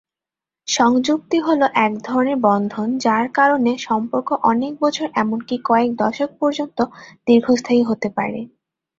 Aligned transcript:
সংযুক্তি 0.67 1.37
হল 1.39 1.61
এক 1.85 1.93
ধরনের 2.03 2.37
বন্ধন 2.47 2.87
যার 2.97 3.25
কারণে 3.37 3.71
সম্পর্ক 3.87 4.29
অনেক 4.51 4.73
বছর 4.81 5.07
এমনকি 5.15 5.55
কয়েক 5.65 5.89
দশক 6.01 6.29
পর্যন্ত 6.41 6.77
দীর্ঘস্থায়ী 7.27 7.81
হতে 7.89 8.09
পারে। 8.17 8.39